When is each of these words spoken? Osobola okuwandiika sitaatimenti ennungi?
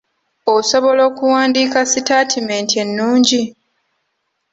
Osobola 0.55 1.01
okuwandiika 1.09 1.79
sitaatimenti 1.91 2.73
ennungi? 2.83 3.41